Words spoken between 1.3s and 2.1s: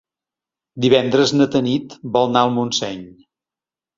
na Tanit